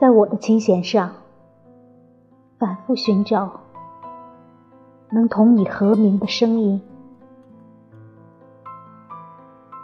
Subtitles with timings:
[0.00, 1.12] 在我的琴弦上，
[2.58, 3.60] 反复寻找
[5.10, 6.82] 能同你和鸣的声音。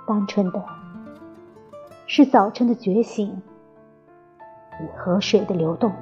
[0.06, 0.64] 单纯的，
[2.06, 3.40] 是早晨的觉醒
[4.80, 5.92] 与河水的流动；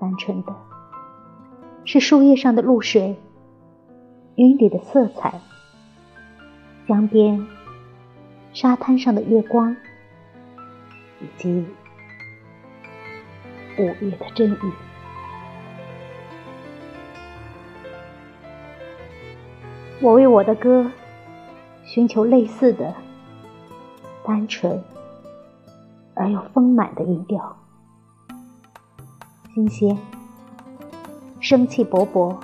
[0.00, 0.54] 单纯的，
[1.84, 3.16] 是树叶上的露水、
[4.36, 5.38] 云里的色彩、
[6.88, 7.46] 江边、
[8.54, 9.76] 沙滩上的月光，
[11.24, 11.66] 以及
[13.78, 14.72] 五月的阵雨。
[20.02, 20.90] 我为我的歌。
[21.86, 22.92] 寻求类似的、
[24.24, 24.82] 单纯
[26.14, 27.56] 而又丰满的音调，
[29.54, 29.96] 新鲜、
[31.40, 32.36] 生气勃勃，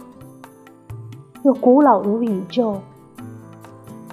[1.42, 2.80] 又古老如宇宙、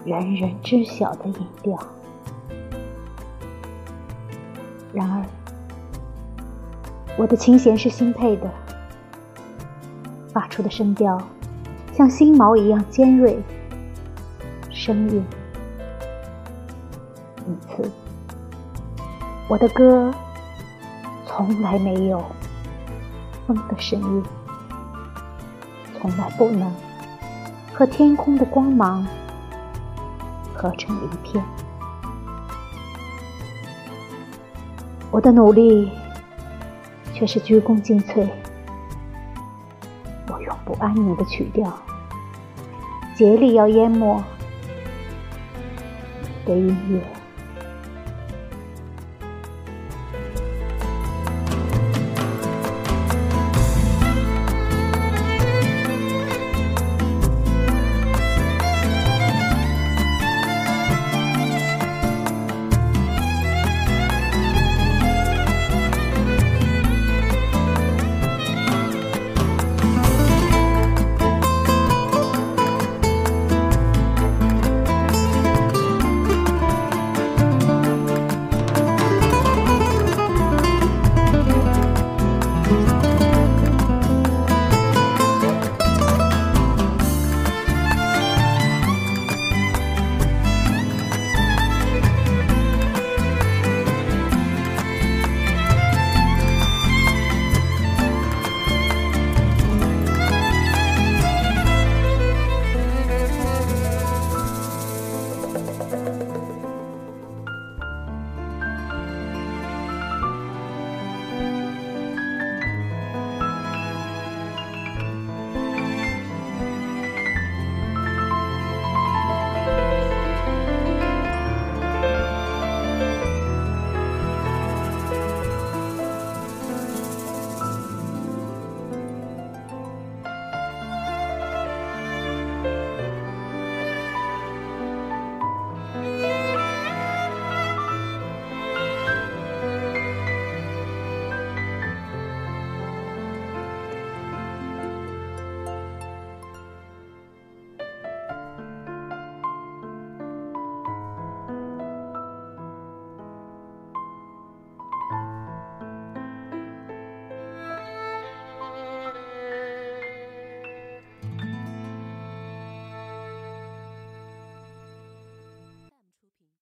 [0.05, 1.77] 人人知晓的音调。
[4.98, 5.23] 然而，
[7.20, 8.50] 我的琴弦是新配的，
[10.34, 11.22] 发出的声调
[11.94, 13.39] 像新毛一样尖锐。
[14.72, 15.23] 声音，
[17.45, 17.92] 因此，
[19.48, 20.12] 我的歌
[21.28, 22.23] 从来没有
[23.45, 24.23] 风的声音，
[26.00, 26.73] 从来不能
[27.72, 29.06] 和天空的光芒
[30.56, 31.44] 合成一片。
[35.09, 35.89] 我的努力
[37.13, 38.27] 却是鞠躬尽瘁，
[40.27, 41.73] 我永不安宁的曲调，
[43.15, 44.21] 竭力要淹没。
[46.45, 47.17] 的音乐。